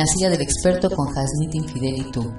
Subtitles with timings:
[0.00, 2.32] la silla del experto con Hasnit Infidel y tú.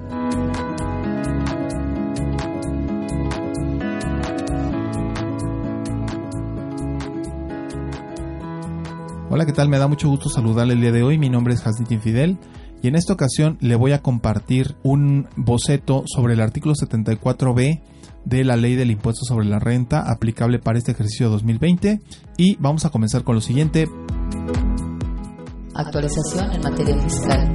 [9.30, 9.68] Hola, ¿qué tal?
[9.68, 11.18] Me da mucho gusto saludarle el día de hoy.
[11.18, 12.36] Mi nombre es Hasnit Infidel
[12.82, 17.80] y en esta ocasión le voy a compartir un boceto sobre el artículo 74b
[18.24, 22.00] de la ley del impuesto sobre la renta aplicable para este ejercicio 2020
[22.36, 23.86] y vamos a comenzar con lo siguiente.
[25.74, 27.52] Actualización en materia fiscal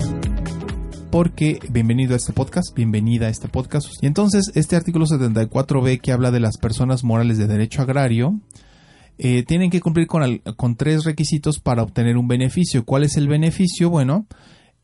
[1.12, 3.88] porque bienvenido a este podcast, bienvenida a este podcast.
[4.02, 8.40] Y entonces este artículo 74b que habla de las personas morales de derecho agrario,
[9.18, 12.84] eh, tienen que cumplir con, con tres requisitos para obtener un beneficio.
[12.86, 13.90] ¿Cuál es el beneficio?
[13.90, 14.28] Bueno,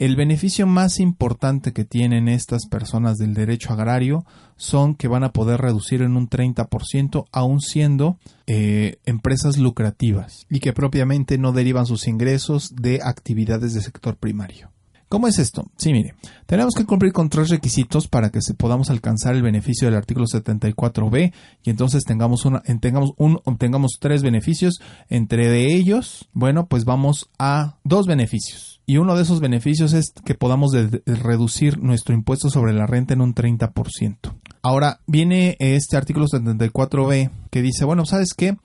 [0.06, 4.26] el beneficio más importante que tienen estas personas del derecho agrario
[4.58, 10.60] son que van a poder reducir en un 30% aún siendo eh, empresas lucrativas y
[10.60, 14.73] que propiamente no derivan sus ingresos de actividades de sector primario.
[15.14, 15.70] ¿Cómo es esto?
[15.78, 16.16] Sí, mire,
[16.48, 21.32] tenemos que cumplir con tres requisitos para que podamos alcanzar el beneficio del artículo 74b
[21.62, 24.82] y entonces tengamos una, tengamos un, obtengamos tres beneficios.
[25.10, 28.82] Entre de ellos, bueno, pues vamos a dos beneficios.
[28.88, 30.72] Y uno de esos beneficios es que podamos
[31.06, 34.18] reducir nuestro impuesto sobre la renta en un 30%.
[34.64, 38.58] Ahora viene este artículo 74b que dice, bueno, ¿sabes qué?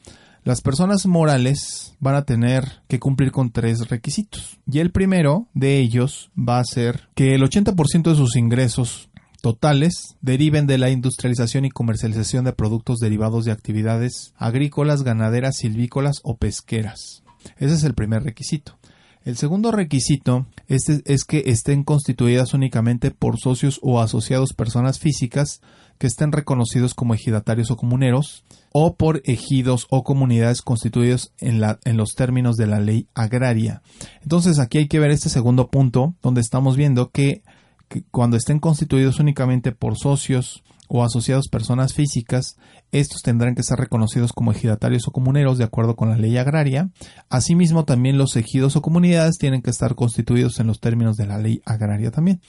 [0.48, 4.58] Las personas morales van a tener que cumplir con tres requisitos.
[4.66, 9.10] Y el primero de ellos va a ser que el 80% de sus ingresos
[9.42, 16.20] totales deriven de la industrialización y comercialización de productos derivados de actividades agrícolas, ganaderas, silvícolas
[16.22, 17.24] o pesqueras.
[17.58, 18.78] Ese es el primer requisito.
[19.24, 25.60] El segundo requisito es, es, que estén constituidas únicamente por socios o asociados personas físicas
[25.98, 31.78] que estén reconocidos como ejidatarios o comuneros o por ejidos o comunidades constituidos en, la,
[31.84, 33.82] en los términos de la ley agraria.
[34.22, 37.42] Entonces aquí hay que ver este segundo punto donde estamos viendo que,
[37.88, 42.56] que cuando estén constituidos únicamente por socios o asociados personas físicas,
[42.92, 46.90] estos tendrán que ser reconocidos como ejidatarios o comuneros de acuerdo con la ley agraria.
[47.28, 51.38] Asimismo, también los ejidos o comunidades tienen que estar constituidos en los términos de la
[51.38, 52.40] ley agraria también.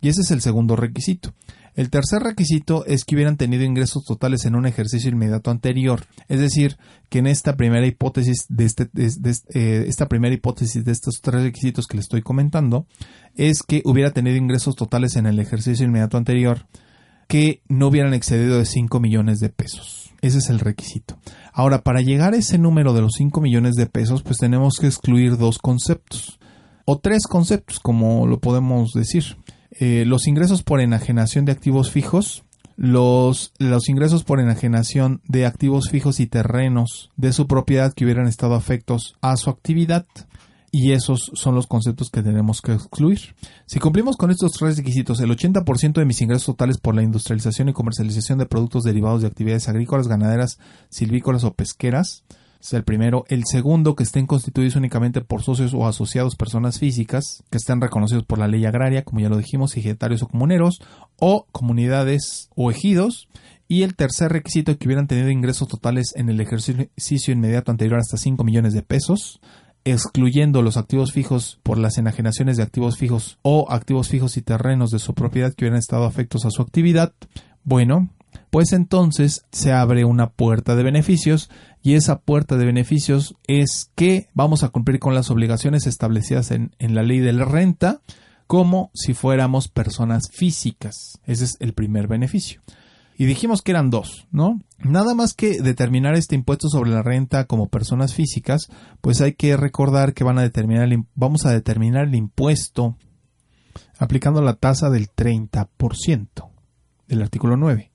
[0.00, 1.32] Y ese es el segundo requisito.
[1.74, 6.38] El tercer requisito es que hubieran tenido ingresos totales en un ejercicio inmediato anterior, es
[6.38, 6.76] decir,
[7.08, 8.88] que en esta primera hipótesis de, este,
[9.54, 12.86] eh, esta primera hipótesis de estos tres requisitos que le estoy comentando
[13.34, 16.66] es que hubiera tenido ingresos totales en el ejercicio inmediato anterior
[17.26, 20.12] que no hubieran excedido de 5 millones de pesos.
[20.20, 21.18] Ese es el requisito.
[21.52, 24.86] Ahora, para llegar a ese número de los 5 millones de pesos, pues tenemos que
[24.86, 26.38] excluir dos conceptos.
[26.84, 29.36] O tres conceptos, como lo podemos decir.
[29.78, 32.44] Eh, los ingresos por enajenación de activos fijos,
[32.76, 38.26] los, los ingresos por enajenación de activos fijos y terrenos de su propiedad que hubieran
[38.26, 40.06] estado afectos a su actividad,
[40.74, 43.36] y esos son los conceptos que tenemos que excluir.
[43.64, 47.68] Si cumplimos con estos tres requisitos, el 80% de mis ingresos totales por la industrialización
[47.68, 50.58] y comercialización de productos derivados de actividades agrícolas, ganaderas,
[50.88, 52.24] silvícolas o pesqueras,
[52.64, 53.24] es el primero.
[53.28, 58.24] El segundo, que estén constituidos únicamente por socios o asociados personas físicas, que estén reconocidos
[58.24, 60.80] por la ley agraria, como ya lo dijimos, ejidatarios o comuneros,
[61.16, 63.28] o comunidades o ejidos.
[63.68, 68.16] Y el tercer requisito, que hubieran tenido ingresos totales en el ejercicio inmediato anterior hasta
[68.16, 69.40] 5 millones de pesos,
[69.84, 74.90] excluyendo los activos fijos por las enajenaciones de activos fijos o activos fijos y terrenos
[74.90, 77.12] de su propiedad que hubieran estado afectos a su actividad,
[77.62, 78.08] bueno,
[78.54, 81.50] pues entonces se abre una puerta de beneficios
[81.82, 86.70] y esa puerta de beneficios es que vamos a cumplir con las obligaciones establecidas en,
[86.78, 88.00] la ley de la renta
[88.46, 91.18] como si fuéramos personas físicas.
[91.26, 92.62] Ese es el primer beneficio.
[93.18, 94.60] Y dijimos que eran dos, ¿no?
[94.78, 98.68] Nada más que determinar este impuesto sobre la renta como personas físicas,
[99.00, 102.96] pues hay que recordar que van a determinar vamos a determinar el impuesto
[103.98, 106.52] aplicando la tasa del 30%
[107.08, 107.90] del artículo 9.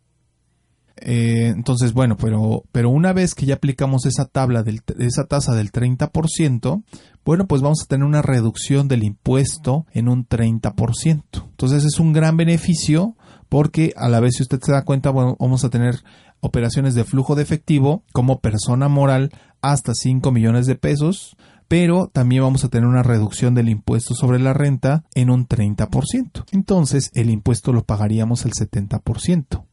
[1.02, 5.54] Eh, entonces, bueno, pero, pero una vez que ya aplicamos esa tabla, del, esa tasa
[5.56, 6.84] del 30%,
[7.26, 11.24] bueno, pues vamos a tener una reducción del impuesto en un 30%.
[11.34, 13.16] Entonces es un gran beneficio
[13.50, 16.04] porque a la vez, si usted se da cuenta, vamos a tener
[16.40, 19.32] operaciones de flujo de efectivo como persona moral
[19.62, 21.36] hasta 5 millones de pesos,
[21.68, 26.46] pero también vamos a tener una reducción del impuesto sobre la renta en un 30%.
[26.52, 29.66] Entonces, el impuesto lo pagaríamos al 70%.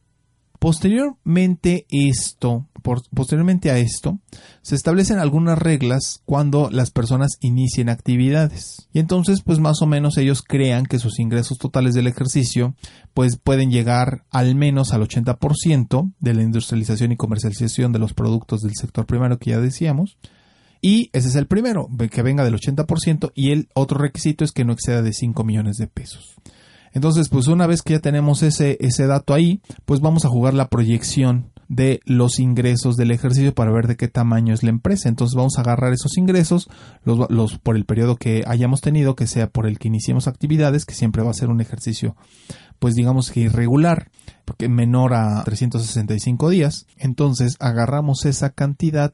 [0.59, 2.65] Posteriormente esto,
[3.13, 4.19] posteriormente a esto,
[4.63, 8.87] se establecen algunas reglas cuando las personas inicien actividades.
[8.91, 12.75] Y entonces, pues más o menos ellos crean que sus ingresos totales del ejercicio,
[13.13, 18.61] pues pueden llegar al menos al 80% de la industrialización y comercialización de los productos
[18.61, 20.17] del sector primario que ya decíamos.
[20.81, 24.65] Y ese es el primero, que venga del 80% y el otro requisito es que
[24.65, 26.35] no exceda de 5 millones de pesos.
[26.93, 30.53] Entonces, pues una vez que ya tenemos ese, ese dato ahí, pues vamos a jugar
[30.53, 35.09] la proyección de los ingresos del ejercicio para ver de qué tamaño es la empresa.
[35.09, 36.69] Entonces vamos a agarrar esos ingresos
[37.03, 40.85] los, los, por el periodo que hayamos tenido, que sea por el que iniciemos actividades,
[40.85, 42.15] que siempre va a ser un ejercicio,
[42.79, 44.09] pues digamos que irregular,
[44.45, 46.87] porque menor a 365 días.
[46.97, 49.13] Entonces agarramos esa cantidad.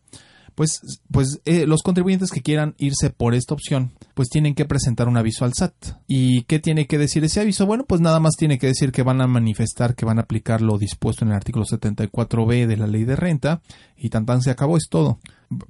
[0.56, 0.80] pues,
[1.12, 5.18] pues eh, los contribuyentes que quieran irse por esta opción, pues tienen que presentar un
[5.18, 5.74] aviso al SAT.
[6.08, 7.66] ¿Y qué tiene que decir ese aviso?
[7.66, 10.62] Bueno, pues nada más tiene que decir que van a manifestar que van a aplicar
[10.62, 13.60] lo dispuesto en el artículo 74b de la ley de renta
[13.98, 15.18] y tan tan se acabó, es todo.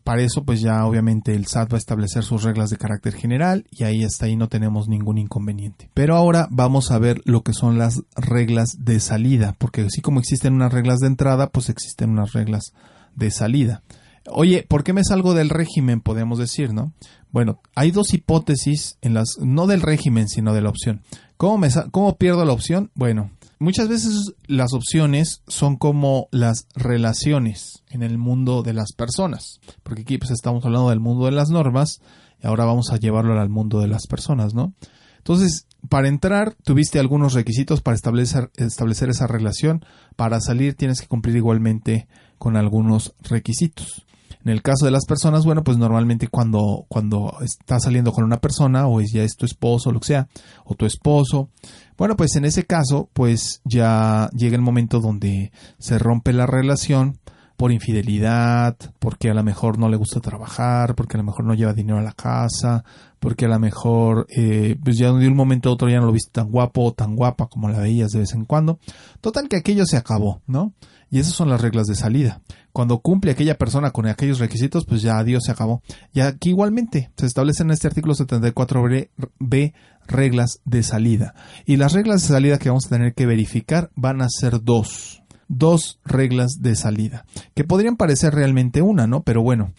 [0.05, 3.67] Para eso, pues ya obviamente el SAT va a establecer sus reglas de carácter general
[3.73, 5.91] y ahí hasta ahí no tenemos ningún inconveniente.
[5.94, 10.21] Pero ahora vamos a ver lo que son las reglas de salida, porque así como
[10.21, 12.73] existen unas reglas de entrada, pues existen unas reglas
[13.17, 13.83] de salida.
[14.28, 16.00] Oye, ¿por qué me salgo del régimen?
[16.00, 16.93] Podemos decir, ¿no?
[17.31, 21.02] Bueno, hay dos hipótesis en las, no del régimen, sino de la opción.
[21.37, 22.90] ¿Cómo, me, cómo pierdo la opción?
[22.94, 29.61] Bueno, muchas veces las opciones son como las relaciones en el mundo de las personas,
[29.82, 32.00] porque aquí pues estamos hablando del mundo de las normas
[32.43, 34.75] y ahora vamos a llevarlo al mundo de las personas, ¿no?
[35.19, 39.84] Entonces, para entrar, tuviste algunos requisitos para establecer, establecer esa relación.
[40.14, 42.06] Para salir, tienes que cumplir igualmente
[42.38, 44.06] con algunos requisitos.
[44.44, 48.40] En el caso de las personas, bueno, pues normalmente cuando, cuando estás saliendo con una
[48.40, 50.28] persona o ya es tu esposo lo que sea,
[50.64, 51.50] o tu esposo,
[51.96, 57.19] bueno, pues en ese caso, pues ya llega el momento donde se rompe la relación
[57.56, 61.55] por infidelidad, porque a lo mejor no le gusta trabajar, porque a lo mejor no
[61.55, 62.84] lleva dinero a la casa,
[63.19, 66.12] porque a lo mejor eh, pues ya de un momento a otro ya no lo
[66.12, 68.78] viste tan guapo o tan guapa como la veías de vez en cuando.
[69.20, 70.75] Total que aquello se acabó, ¿no?
[71.11, 72.41] Y esas son las reglas de salida.
[72.73, 75.82] Cuando cumple aquella persona con aquellos requisitos, pues ya adiós se acabó.
[76.12, 79.73] Y aquí igualmente se establecen en este artículo 74b
[80.08, 81.35] reglas de salida.
[81.64, 85.23] Y las reglas de salida que vamos a tener que verificar van a ser dos.
[85.49, 87.25] Dos reglas de salida.
[87.55, 89.23] Que podrían parecer realmente una, ¿no?
[89.23, 89.73] Pero bueno,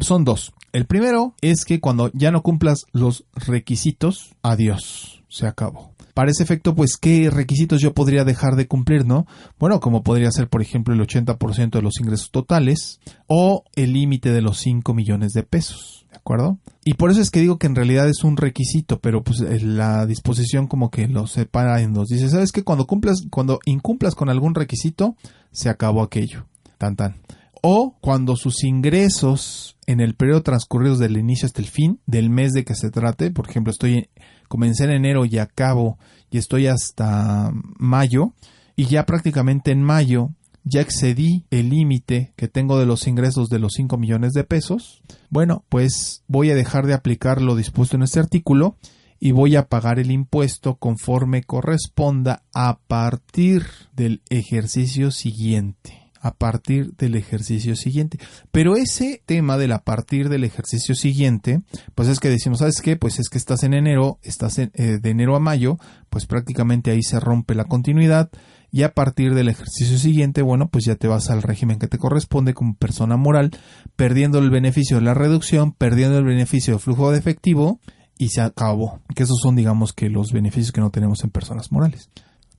[0.00, 0.52] son dos.
[0.72, 5.92] El primero es que cuando ya no cumplas los requisitos, adiós, se acabó.
[6.20, 9.26] Para ese efecto, pues, ¿qué requisitos yo podría dejar de cumplir, no?
[9.58, 14.30] Bueno, como podría ser, por ejemplo, el 80% de los ingresos totales o el límite
[14.30, 16.58] de los 5 millones de pesos, ¿de acuerdo?
[16.84, 20.04] Y por eso es que digo que en realidad es un requisito, pero pues la
[20.04, 22.08] disposición como que lo separa en dos.
[22.08, 22.64] Dice, ¿sabes qué?
[22.64, 25.16] Cuando cumplas, cuando incumplas con algún requisito,
[25.52, 26.44] se acabó aquello.
[26.76, 27.16] Tan tan
[27.62, 32.52] o cuando sus ingresos en el periodo transcurrido del inicio hasta el fin del mes
[32.52, 34.08] de que se trate, por ejemplo, estoy
[34.48, 35.98] comencé en enero y acabo
[36.30, 38.34] y estoy hasta mayo
[38.76, 40.30] y ya prácticamente en mayo
[40.64, 45.02] ya excedí el límite que tengo de los ingresos de los 5 millones de pesos,
[45.30, 48.76] bueno, pues voy a dejar de aplicar lo dispuesto en este artículo
[49.18, 56.94] y voy a pagar el impuesto conforme corresponda a partir del ejercicio siguiente a partir
[56.96, 58.18] del ejercicio siguiente.
[58.52, 61.62] Pero ese tema del a partir del ejercicio siguiente,
[61.94, 62.96] pues es que decimos, ¿sabes qué?
[62.96, 65.78] Pues es que estás en enero, estás eh, de enero a mayo,
[66.10, 68.30] pues prácticamente ahí se rompe la continuidad
[68.72, 71.98] y a partir del ejercicio siguiente, bueno, pues ya te vas al régimen que te
[71.98, 73.50] corresponde como persona moral,
[73.96, 77.80] perdiendo el beneficio de la reducción, perdiendo el beneficio de flujo de efectivo
[78.16, 79.00] y se acabó.
[79.14, 82.10] Que esos son, digamos, que los beneficios que no tenemos en personas morales.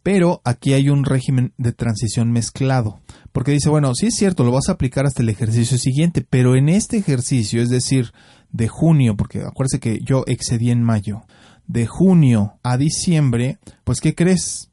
[0.04, 3.00] Pero aquí hay un régimen de transición mezclado.
[3.32, 6.56] Porque dice, bueno, sí es cierto, lo vas a aplicar hasta el ejercicio siguiente, pero
[6.56, 8.12] en este ejercicio, es decir,
[8.52, 11.24] de junio, porque acuérdese que yo excedí en mayo,
[11.68, 14.72] de junio a diciembre, pues ¿qué crees?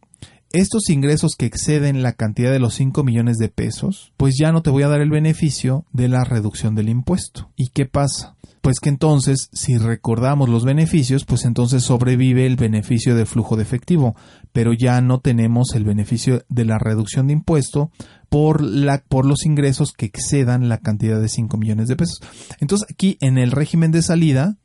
[0.52, 4.62] estos ingresos que exceden la cantidad de los 5 millones de pesos, pues ya no
[4.62, 7.50] te voy a dar el beneficio de la reducción del impuesto.
[7.56, 8.36] ¿Y qué pasa?
[8.62, 13.62] Pues que entonces, si recordamos los beneficios, pues entonces sobrevive el beneficio de flujo de
[13.62, 14.16] efectivo,
[14.52, 17.90] pero ya no tenemos el beneficio de la reducción de impuesto
[18.28, 22.20] por, la, por los ingresos que excedan la cantidad de 5 millones de pesos.
[22.60, 24.56] Entonces aquí en el régimen de salida,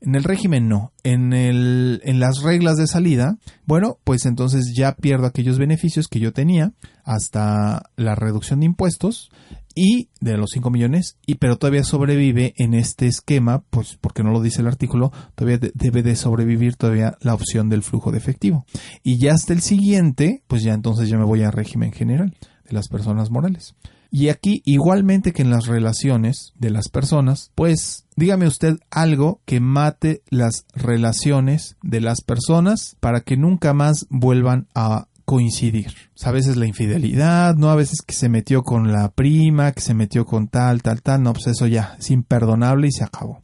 [0.00, 4.94] en el régimen no, en, el, en las reglas de salida, bueno, pues entonces ya
[4.96, 6.72] pierdo aquellos beneficios que yo tenía
[7.04, 9.30] hasta la reducción de impuestos
[9.74, 14.30] y de los 5 millones, y pero todavía sobrevive en este esquema, pues porque no
[14.30, 18.66] lo dice el artículo, todavía debe de sobrevivir todavía la opción del flujo de efectivo.
[19.02, 22.72] Y ya hasta el siguiente, pues ya entonces ya me voy a régimen general de
[22.72, 23.74] las personas morales.
[24.10, 29.58] Y aquí, igualmente que en las relaciones de las personas, pues dígame usted algo que
[29.58, 35.94] mate las relaciones de las personas para que nunca más vuelvan a coincidir.
[36.22, 37.70] a veces la infidelidad, ¿no?
[37.70, 41.22] A veces que se metió con la prima, que se metió con tal, tal, tal.
[41.22, 43.40] No, pues eso ya es imperdonable y se acabó.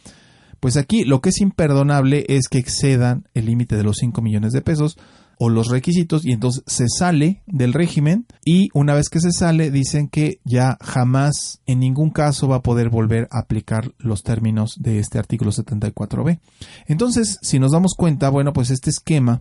[0.61, 4.53] Pues aquí lo que es imperdonable es que excedan el límite de los 5 millones
[4.53, 4.99] de pesos
[5.43, 9.71] o los requisitos y entonces se sale del régimen y una vez que se sale
[9.71, 14.75] dicen que ya jamás en ningún caso va a poder volver a aplicar los términos
[14.79, 16.41] de este artículo 74b.
[16.87, 19.41] Entonces, si nos damos cuenta, bueno, pues este esquema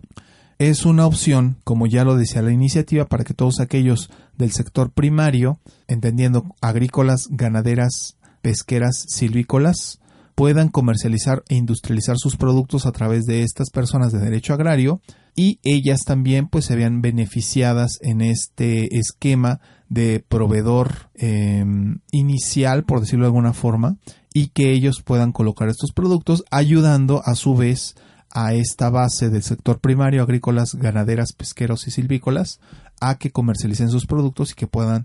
[0.58, 4.92] es una opción, como ya lo decía la iniciativa, para que todos aquellos del sector
[4.92, 10.00] primario, entendiendo agrícolas, ganaderas, pesqueras, silvícolas,
[10.40, 15.02] puedan comercializar e industrializar sus productos a través de estas personas de derecho agrario
[15.36, 23.00] y ellas también pues se vean beneficiadas en este esquema de proveedor em, inicial por
[23.00, 23.98] decirlo de alguna forma
[24.32, 27.94] y que ellos puedan colocar estos productos ayudando a su vez
[28.30, 32.60] a esta base del sector primario agrícolas, ganaderas, pesqueros y silvícolas
[32.98, 35.04] a que comercialicen sus productos y que puedan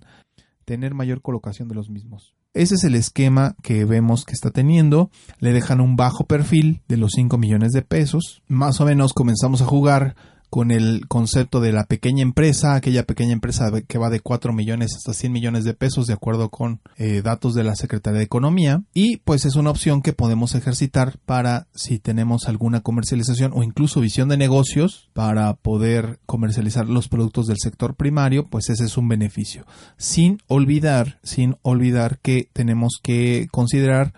[0.63, 2.35] tener mayor colocación de los mismos.
[2.55, 5.12] Ese es el esquema que vemos que está teniendo.
[5.39, 8.41] Le dejan un bajo perfil de los 5 millones de pesos.
[8.47, 10.15] Más o menos comenzamos a jugar
[10.55, 14.93] con el concepto de la pequeña empresa, aquella pequeña empresa que va de 4 millones
[14.95, 18.81] hasta 100 millones de pesos de acuerdo con eh, datos de la Secretaría de Economía
[18.93, 24.00] y pues es una opción que podemos ejercitar para si tenemos alguna comercialización o incluso
[24.00, 29.09] visión de negocios para poder comercializar los productos del sector primario, pues ese es un
[29.09, 29.65] beneficio.
[29.97, 34.13] Sin olvidar, sin olvidar que tenemos que considerar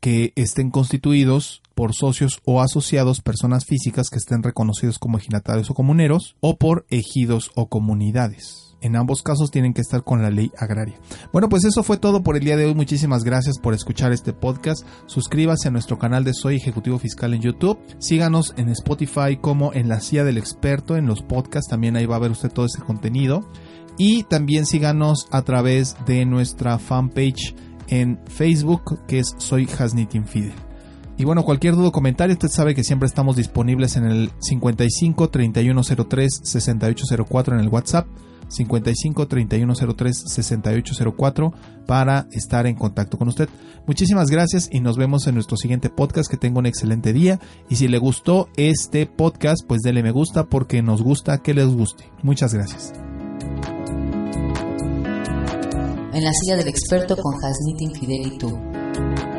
[0.00, 5.74] que estén constituidos por socios o asociados personas físicas que estén reconocidos como ejidatarios o
[5.74, 8.68] comuneros o por ejidos o comunidades.
[8.80, 11.00] En ambos casos tienen que estar con la ley agraria.
[11.32, 12.74] Bueno, pues eso fue todo por el día de hoy.
[12.74, 14.86] Muchísimas gracias por escuchar este podcast.
[15.06, 17.78] Suscríbase a nuestro canal de Soy Ejecutivo Fiscal en YouTube.
[17.98, 21.68] Síganos en Spotify como en la silla del experto en los podcasts.
[21.68, 23.48] También ahí va a ver usted todo ese contenido.
[23.98, 27.56] Y también síganos a través de nuestra fanpage
[27.88, 30.54] en Facebook que es Soy Hasnitin Fidel.
[31.18, 35.28] Y bueno, cualquier duda o comentario, usted sabe que siempre estamos disponibles en el 55
[35.30, 38.06] 3103 6804 en el WhatsApp.
[38.48, 41.52] 55 3103 6804
[41.86, 43.48] para estar en contacto con usted.
[43.86, 46.30] Muchísimas gracias y nos vemos en nuestro siguiente podcast.
[46.30, 47.40] Que tenga un excelente día.
[47.68, 51.66] Y si le gustó este podcast, pues dele me gusta porque nos gusta que les
[51.66, 52.10] guste.
[52.22, 52.92] Muchas gracias.
[56.18, 59.37] En la silla del experto con Hasnit Infidel.